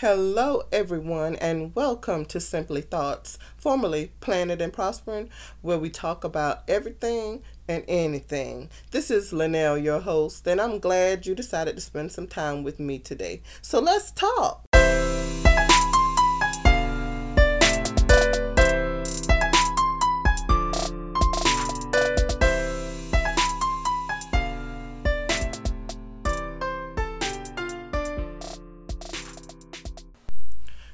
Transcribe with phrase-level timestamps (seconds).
[0.00, 5.28] Hello, everyone, and welcome to Simply Thoughts, formerly Planet and Prospering,
[5.60, 8.70] where we talk about everything and anything.
[8.92, 12.80] This is Linnell, your host, and I'm glad you decided to spend some time with
[12.80, 13.42] me today.
[13.60, 14.69] So let's talk.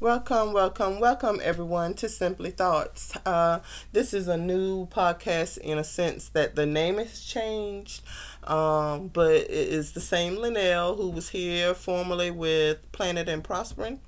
[0.00, 3.16] Welcome, welcome, welcome everyone to Simply Thoughts.
[3.26, 3.58] Uh,
[3.92, 8.02] this is a new podcast in a sense that the name has changed,
[8.44, 13.98] um, but it is the same Linnell who was here formerly with Planet and Prospering.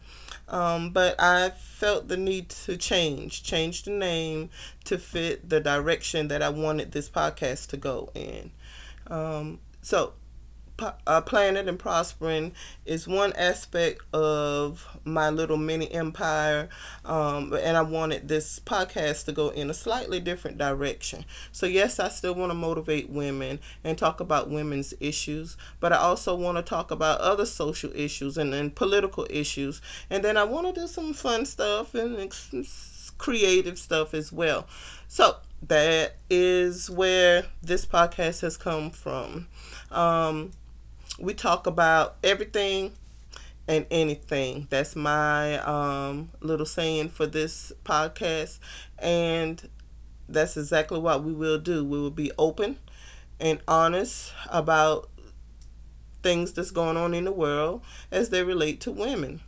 [0.48, 4.50] Um, but I felt the need to change, change the name
[4.84, 8.52] to fit the direction that I wanted this podcast to go in.
[9.08, 10.12] Um, so
[11.06, 12.52] uh, planet and prospering
[12.84, 16.68] is one aspect of my little mini empire
[17.04, 21.24] um, and i wanted this podcast to go in a slightly different direction.
[21.52, 25.96] So yes i still want to motivate women and talk about women's issues but i
[25.96, 29.80] also want to talk about other social issues and, and political issues.
[30.08, 32.32] And then i want to do some fun stuff and
[33.20, 34.66] creative stuff as well.
[35.06, 39.48] So that is where this podcast has come from.
[39.90, 40.52] Um,
[41.20, 42.92] we talk about everything
[43.68, 44.66] and anything.
[44.70, 48.58] That's my um, little saying for this podcast.
[48.98, 49.68] And
[50.28, 51.84] that's exactly what we will do.
[51.84, 52.78] We will be open
[53.38, 55.08] and honest about
[56.22, 59.40] things that's going on in the world as they relate to women.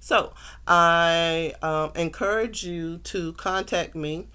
[0.00, 0.32] So
[0.66, 4.26] I um, encourage you to contact me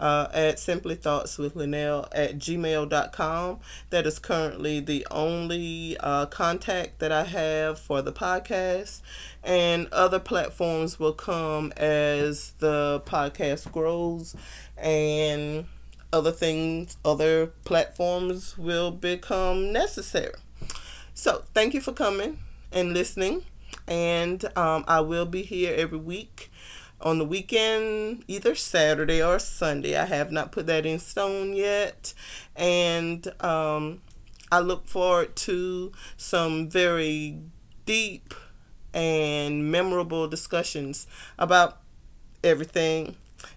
[0.00, 3.60] uh, at Simply Thoughts with Linnell at gmail.com.
[3.90, 9.02] That is currently the only uh, contact that I have for the podcast.
[9.44, 14.34] And other platforms will come as the podcast grows
[14.76, 15.66] and
[16.12, 20.34] other things, other platforms will become necessary.
[21.14, 22.38] So, thank you for coming
[22.72, 23.44] and listening.
[23.86, 26.50] And um, I will be here every week
[27.00, 29.96] on the weekend, either Saturday or Sunday.
[29.96, 32.14] I have not put that in stone yet.
[32.56, 34.02] And um,
[34.52, 37.38] I look forward to some very
[37.86, 38.34] deep
[38.92, 41.06] and memorable discussions
[41.38, 41.80] about
[42.42, 43.16] everything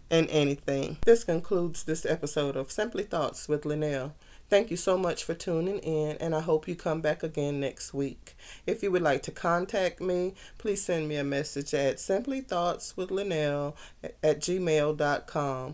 [0.09, 0.97] and anything.
[1.05, 4.13] This concludes this episode of Simply Thoughts with Linnell.
[4.53, 7.91] Thank you so much for tuning in, and I hope you come back again next
[7.91, 8.35] week.
[8.67, 13.73] If you would like to contact me, please send me a message at simplythoughtswithlinnell
[14.21, 15.73] at gmail.com.